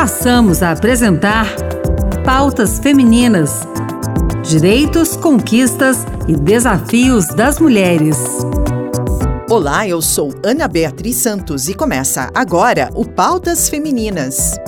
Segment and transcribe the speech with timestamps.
[0.00, 1.46] passamos a apresentar
[2.24, 3.68] Pautas Femininas:
[4.42, 8.16] Direitos, Conquistas e Desafios das Mulheres.
[9.50, 14.58] Olá, eu sou Ana Beatriz Santos e começa agora o Pautas Femininas.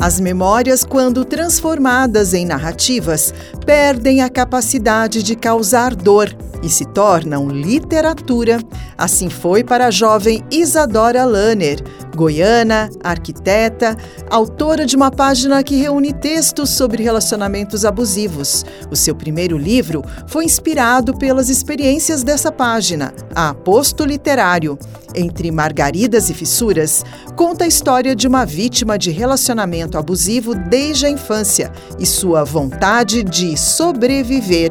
[0.00, 3.34] As memórias, quando transformadas em narrativas,
[3.66, 8.58] perdem a capacidade de causar dor e se tornam literatura.
[8.96, 11.82] Assim foi para a jovem Isadora Lanner,
[12.14, 13.96] goiana, arquiteta,
[14.30, 18.64] autora de uma página que reúne textos sobre relacionamentos abusivos.
[18.90, 24.78] O seu primeiro livro foi inspirado pelas experiências dessa página, A Aposto Literário.
[25.14, 27.04] Entre Margaridas e Fissuras,
[27.36, 33.22] conta a história de uma vítima de relacionamento abusivo desde a infância e sua vontade
[33.22, 34.70] de sobreviver.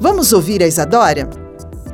[0.00, 1.28] Vamos ouvir a Isadora?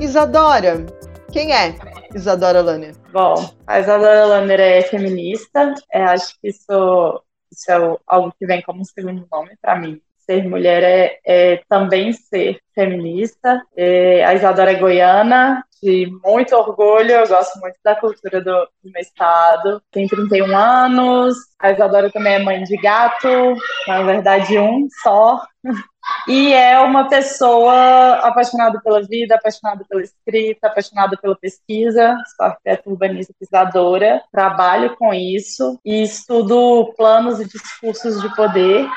[0.01, 0.87] Isadora,
[1.33, 1.75] quem é
[2.15, 2.95] Isadora Lanner?
[3.12, 3.35] Bom,
[3.67, 5.75] a Isadora Lanner é feminista.
[5.93, 10.01] É, acho que isso, isso é algo que vem como um segundo nome para mim.
[10.19, 13.61] Ser mulher é, é, também ser feminista.
[13.77, 18.93] É, a Isadora é goiana, de muito orgulho, eu gosto muito da cultura do, do,
[18.93, 19.83] meu estado.
[19.91, 21.37] Tem 31 anos.
[21.59, 23.29] A Isadora também é mãe de gato,
[23.89, 25.41] na verdade, um só.
[26.27, 32.17] E é uma pessoa apaixonada pela vida, apaixonada pela escrita, apaixonada pela pesquisa.
[32.35, 38.89] Sou arquiteta urbanista pesquisadora, trabalho com isso e estudo planos e discursos de poder.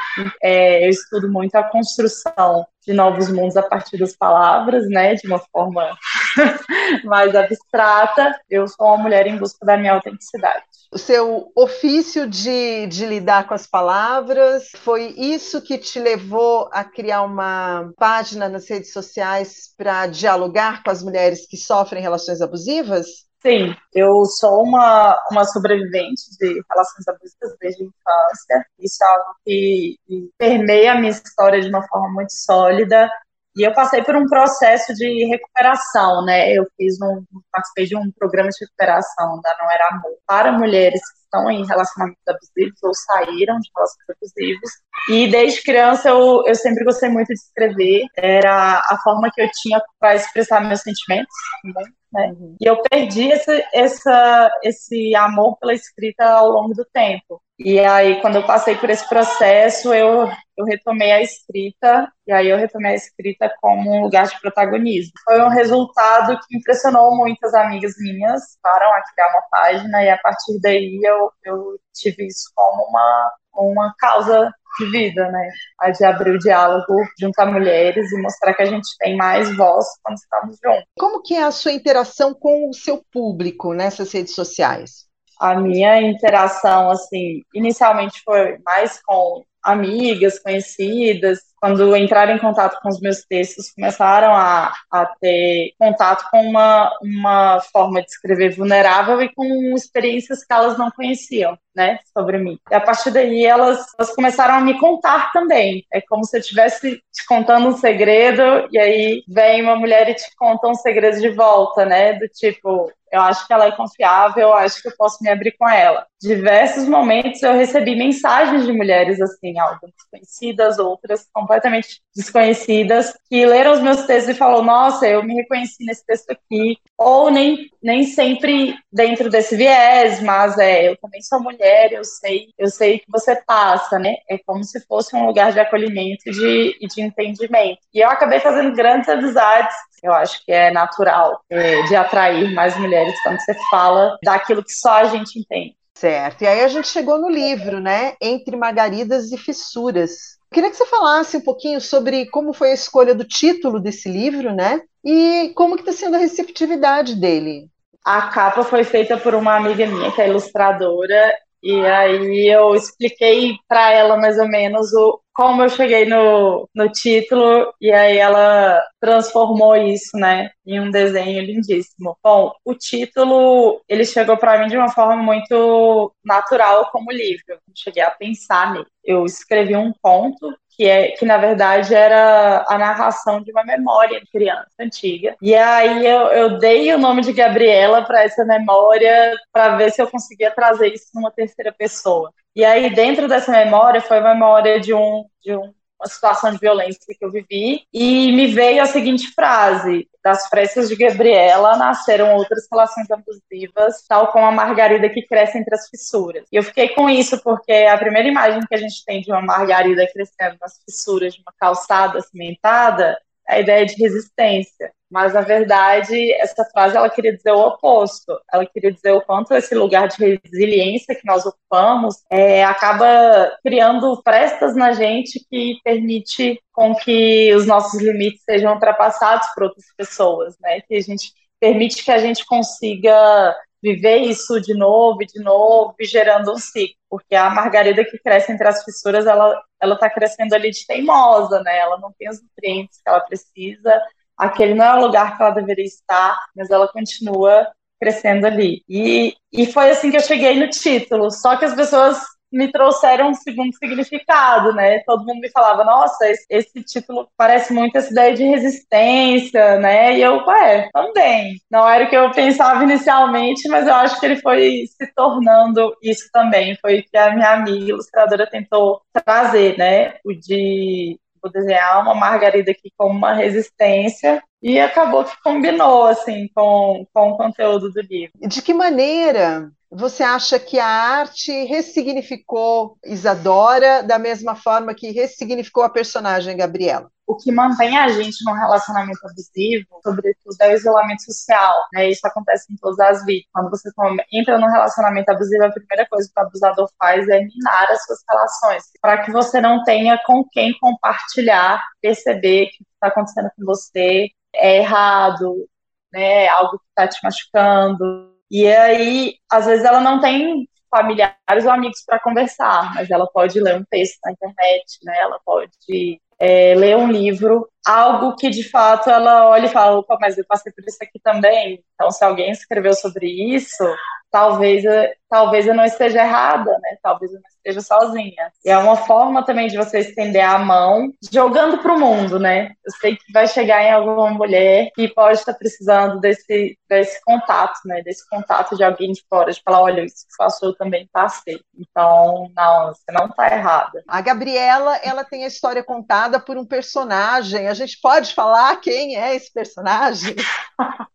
[0.42, 5.28] É, eu estudo muito a construção de novos mundos a partir das palavras, né, de
[5.28, 5.96] uma forma
[7.06, 8.40] mais abstrata.
[8.50, 10.64] Eu sou uma mulher em busca da minha autenticidade.
[10.92, 16.84] O seu ofício de, de lidar com as palavras, foi isso que te levou a
[16.84, 23.31] criar uma página nas redes sociais para dialogar com as mulheres que sofrem relações abusivas?
[23.42, 28.66] Sim, eu sou uma, uma sobrevivente de relações abusivas desde a infância.
[28.80, 30.00] Isso é algo que,
[30.38, 33.10] permeia a minha história de uma forma muito sólida.
[33.58, 36.54] E eu passei por um processo de recuperação, né?
[36.54, 41.02] Eu fiz um, participei de um programa de recuperação da Não Era Amor para mulheres
[41.02, 44.72] que estão em relacionamentos abusivos ou saíram de relacionamentos abusivos.
[45.10, 48.06] E desde criança eu, eu sempre gostei muito de escrever.
[48.16, 51.34] Era a forma que eu tinha para expressar meus sentimentos.
[51.66, 51.84] Né?
[52.12, 52.34] Né?
[52.38, 52.56] Uhum.
[52.60, 57.42] E eu perdi esse, essa, esse amor pela escrita ao longo do tempo.
[57.58, 60.28] E aí, quando eu passei por esse processo, eu,
[60.58, 65.12] eu retomei a escrita, e aí eu retomei a escrita como um lugar de protagonismo.
[65.24, 70.18] Foi um resultado que impressionou muitas amigas minhas, param a criar uma página, e a
[70.18, 75.50] partir daí eu, eu tive isso como uma, uma causa de vida, né?
[75.80, 79.56] A de abrir o diálogo junto a mulheres e mostrar que a gente tem mais
[79.56, 80.86] voz quando estamos juntos.
[80.98, 85.06] Como que é a sua interação com o seu público nessas redes sociais?
[85.40, 92.90] A minha interação, assim, inicialmente foi mais com amigas, conhecidas, quando entraram em contato com
[92.90, 99.22] os meus textos, começaram a, a ter contato com uma, uma forma de escrever vulnerável
[99.22, 99.46] e com
[99.76, 102.58] experiências que elas não conheciam, né, sobre mim.
[102.70, 105.86] E a partir daí elas, elas começaram a me contar também.
[105.94, 110.16] É como se eu estivesse te contando um segredo e aí vem uma mulher e
[110.16, 114.48] te conta um segredo de volta, né, do tipo, eu acho que ela é confiável,
[114.48, 116.08] eu acho que eu posso me abrir com ela.
[116.22, 123.74] Diversos momentos eu recebi mensagens de mulheres assim, algumas conhecidas, outras completamente desconhecidas, que leram
[123.74, 126.78] os meus textos e falaram: Nossa, eu me reconheci nesse texto aqui.
[126.98, 132.50] Ou nem, nem sempre dentro desse viés, mas é, eu também sou mulher, eu sei,
[132.58, 134.16] eu sei que você passa, né?
[134.30, 137.80] É como se fosse um lugar de acolhimento e de, de entendimento.
[137.94, 142.76] E eu acabei fazendo grandes amizades eu acho que é natural é, de atrair mais
[142.78, 145.76] mulheres quando você fala daquilo que só a gente entende.
[146.02, 146.42] Certo.
[146.42, 148.16] E aí a gente chegou no livro, né?
[148.20, 150.40] Entre Margaridas e Fissuras.
[150.52, 154.52] Queria que você falasse um pouquinho sobre como foi a escolha do título desse livro,
[154.52, 154.82] né?
[155.06, 157.68] E como que está sendo a receptividade dele.
[158.04, 163.54] A capa foi feita por uma amiga minha, que é ilustradora, e aí eu expliquei
[163.68, 168.82] para ela mais ou menos o, como eu cheguei no, no título, e aí ela
[169.00, 172.18] transformou isso, né, em um desenho lindíssimo.
[172.24, 177.44] Bom, o título, ele chegou para mim de uma forma muito natural como livro.
[177.50, 178.86] Eu cheguei a pensar nele.
[179.04, 184.20] Eu escrevi um conto que é que na verdade era a narração de uma memória
[184.20, 185.36] de criança antiga.
[185.42, 190.02] E aí eu, eu dei o nome de Gabriela para essa memória para ver se
[190.02, 192.32] eu conseguia trazer isso numa terceira pessoa.
[192.56, 196.58] E aí dentro dessa memória foi a memória de um de um uma situação de
[196.58, 202.36] violência que eu vivi e me veio a seguinte frase: das frestas de Gabriela nasceram
[202.36, 206.46] outras relações abusivas, tal como a margarida que cresce entre as fissuras.
[206.52, 209.42] E eu fiquei com isso porque a primeira imagem que a gente tem de uma
[209.42, 214.92] margarida crescendo nas fissuras de uma calçada cimentada é a ideia de resistência.
[215.10, 218.40] Mas, na verdade, essa frase ela queria dizer o oposto.
[218.52, 224.22] Ela queria dizer o quanto esse lugar de resiliência que nós ocupamos é, acaba criando
[224.24, 230.56] frestas na gente que permite com que os nossos limites sejam ultrapassados por outras pessoas,
[230.62, 230.80] né?
[230.88, 235.96] Que a gente permite que a gente consiga viver isso de novo e de novo,
[236.00, 236.96] e gerando um ciclo.
[237.10, 241.62] Porque a margarida que cresce entre as fissuras, ela ela está crescendo ali de teimosa,
[241.64, 241.80] né?
[241.80, 244.00] Ela não tem os nutrientes que ela precisa
[244.42, 247.68] aquele não é o lugar que ela deveria estar, mas ela continua
[248.00, 248.84] crescendo ali.
[248.90, 252.18] E, e foi assim que eu cheguei no título, só que as pessoas
[252.52, 255.00] me trouxeram um segundo significado, né?
[255.06, 260.18] Todo mundo me falava, nossa, esse, esse, título parece muito essa ideia de resistência, né?
[260.18, 261.56] E eu, ué, também.
[261.70, 265.96] Não era o que eu pensava inicialmente, mas eu acho que ele foi se tornando
[266.02, 266.78] isso também.
[266.82, 270.16] Foi o que a minha amiga ilustradora tentou trazer, né?
[270.26, 276.48] O de vou desenhar uma margarida aqui como uma resistência e acabou que combinou assim
[276.54, 278.34] com, com o conteúdo do livro.
[278.40, 285.84] De que maneira você acha que a arte ressignificou Isadora da mesma forma que ressignificou
[285.84, 287.12] a personagem Gabriela?
[287.32, 291.74] o que mantém a gente num relacionamento abusivo, sobretudo, é o isolamento social.
[291.94, 292.10] Né?
[292.10, 293.48] Isso acontece em todas as vidas.
[293.54, 293.90] Quando você
[294.34, 298.20] entra num relacionamento abusivo, a primeira coisa que o abusador faz é minar as suas
[298.30, 304.28] relações, para que você não tenha com quem compartilhar, perceber que está acontecendo com você
[304.54, 305.70] é errado,
[306.12, 306.50] né?
[306.50, 308.31] algo que está te machucando.
[308.52, 313.60] E aí, às vezes, ela não tem familiares ou amigos para conversar, mas ela pode
[313.62, 315.18] ler um texto na internet, né?
[315.20, 320.18] Ela pode é, ler um livro, algo que de fato ela olha e fala, opa,
[320.20, 321.84] mas eu passei por isso aqui também.
[321.96, 323.84] Então, se alguém escreveu sobre isso,
[324.32, 324.84] talvez,
[325.30, 326.98] talvez eu não esteja errada, né?
[327.04, 328.52] Talvez eu não esteja sozinha.
[328.66, 332.72] E é uma forma também de você estender a mão, jogando para o mundo, né?
[332.84, 337.80] Eu sei que vai chegar em alguma mulher que pode estar precisando desse, desse contato,
[337.86, 338.02] né?
[338.02, 341.60] Desse contato de alguém de fora, de falar, olha, isso que faço eu também passei.
[341.78, 344.02] Então, não, você não está errada.
[344.08, 347.68] A Gabriela, ela tem a história contada por um personagem.
[347.72, 350.36] A gente pode falar quem é esse personagem?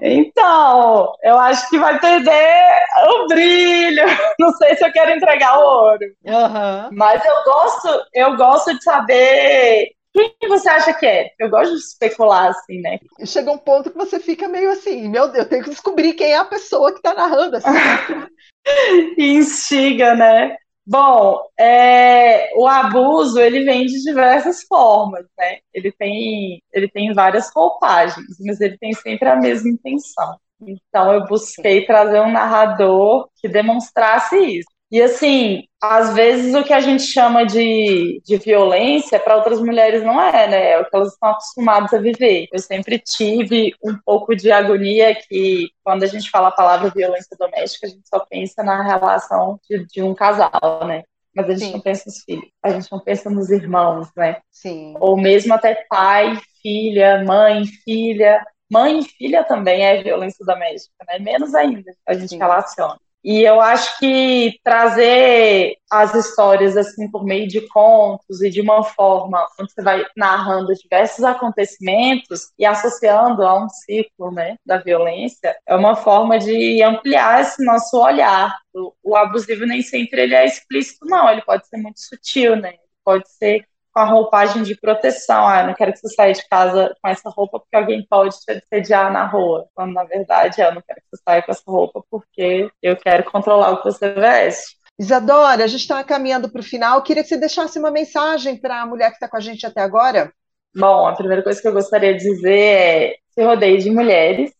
[0.00, 2.72] Então, eu acho que vai perder
[3.08, 4.04] o brilho.
[4.38, 6.04] Não sei se eu quero entregar o ouro.
[6.24, 6.88] Uhum.
[6.92, 11.30] Mas eu gosto, eu gosto de saber quem você acha que é?
[11.38, 12.98] Eu gosto de especular, assim, né?
[13.24, 16.32] Chega um ponto que você fica meio assim, meu Deus, eu tenho que descobrir quem
[16.32, 17.56] é a pessoa que está narrando.
[17.56, 17.68] Assim.
[19.18, 20.56] instiga, né?
[20.84, 25.58] Bom, é, o abuso ele vem de diversas formas, né?
[25.72, 30.36] Ele tem, ele tem várias roupagens, mas ele tem sempre a mesma intenção.
[30.60, 34.71] Então eu busquei trazer um narrador que demonstrasse isso.
[34.92, 40.04] E assim, às vezes o que a gente chama de, de violência para outras mulheres
[40.04, 40.70] não é, né?
[40.72, 42.46] É o que elas estão acostumadas a viver.
[42.52, 47.34] Eu sempre tive um pouco de agonia que quando a gente fala a palavra violência
[47.38, 51.04] doméstica, a gente só pensa na relação de, de um casal, né?
[51.34, 51.72] Mas a gente Sim.
[51.72, 54.42] não pensa nos filhos, a gente não pensa nos irmãos, né?
[54.50, 54.94] Sim.
[55.00, 58.44] Ou mesmo até pai, filha, mãe, filha.
[58.70, 61.18] Mãe e filha também é violência doméstica, né?
[61.18, 62.38] Menos ainda a gente Sim.
[62.38, 62.98] relaciona.
[63.24, 68.82] E eu acho que trazer as histórias assim por meio de contos e de uma
[68.82, 75.56] forma onde você vai narrando diversos acontecimentos e associando a um ciclo, né, da violência,
[75.66, 78.56] é uma forma de ampliar esse nosso olhar.
[79.02, 82.74] O, abusivo nem sempre ele é explícito, não, ele pode ser muito sutil, né?
[83.04, 85.46] Pode ser com a roupagem de proteção.
[85.46, 88.50] Ah, não quero que você saia de casa com essa roupa porque alguém pode te
[88.50, 89.68] assediar na rua.
[89.74, 93.30] Quando na verdade eu não quero que você saia com essa roupa porque eu quero
[93.30, 94.76] controlar o que você veste.
[94.98, 96.98] Isadora, a gente está caminhando para o final.
[96.98, 99.66] Eu queria que você deixasse uma mensagem para a mulher que está com a gente
[99.66, 100.32] até agora.
[100.74, 104.52] Bom, a primeira coisa que eu gostaria de dizer é se rodeie de mulheres.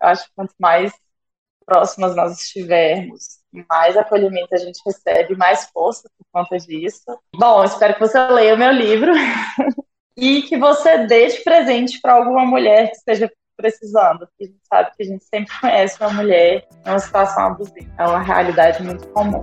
[0.00, 0.92] Eu acho que quanto mais
[1.66, 3.36] próximas nós estivermos
[3.68, 7.04] mais acolhimento a gente recebe, mais força por conta disso.
[7.34, 9.12] Bom, espero que você leia o meu livro
[10.16, 14.60] e que você dê de presente para alguma mulher que esteja precisando, porque a gente
[14.68, 17.90] sabe que a gente sempre conhece uma mulher em uma situação abusiva.
[17.98, 19.40] É uma realidade muito comum.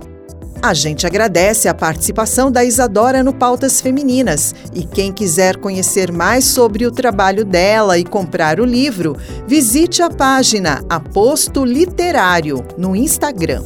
[0.64, 6.46] A gente agradece a participação da Isadora no Pautas Femininas e quem quiser conhecer mais
[6.46, 9.14] sobre o trabalho dela e comprar o livro,
[9.46, 13.62] visite a página Aposto Literário no Instagram.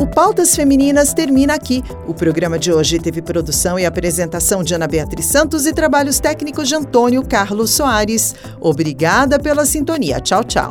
[0.00, 1.84] O Pautas Femininas termina aqui.
[2.06, 6.66] O programa de hoje teve produção e apresentação de Ana Beatriz Santos e trabalhos técnicos
[6.66, 8.34] de Antônio Carlos Soares.
[8.58, 10.18] Obrigada pela sintonia.
[10.18, 10.70] Tchau, tchau.